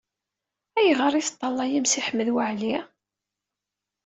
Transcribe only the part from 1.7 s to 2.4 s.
Si Ḥmed